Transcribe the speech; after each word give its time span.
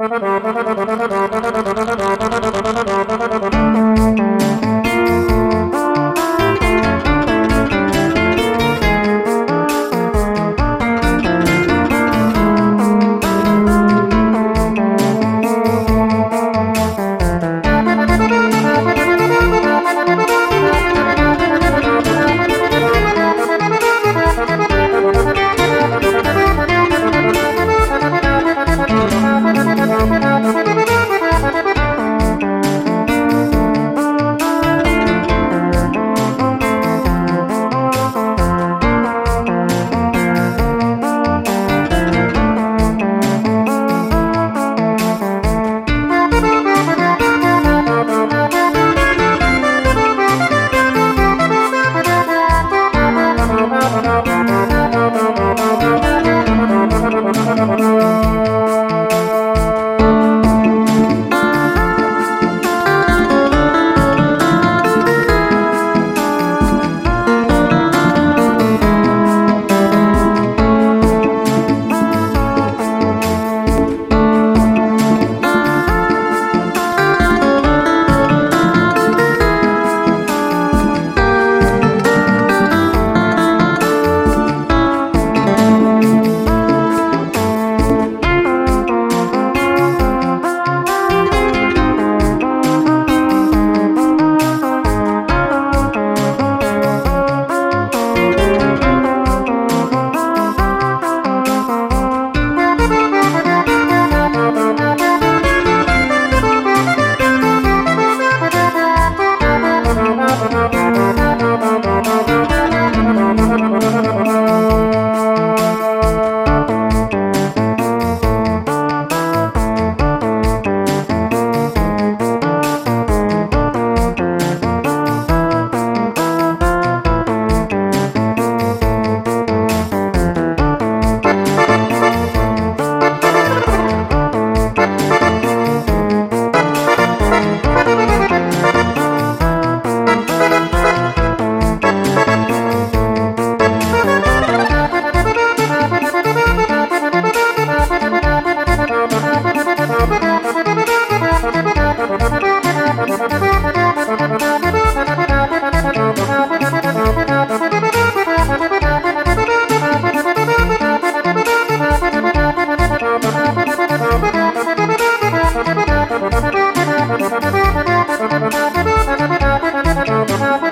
Thank 0.00 0.78
you. 0.78 0.79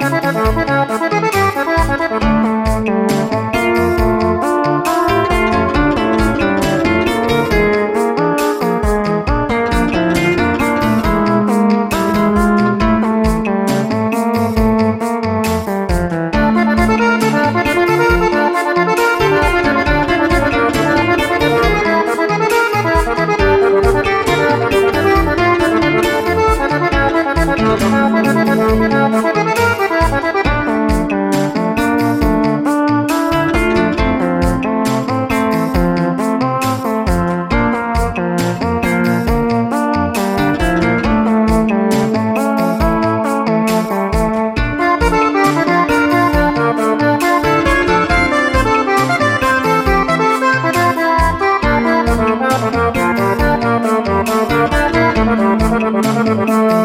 Thank. 0.00 1.17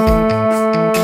Música 0.03 1.02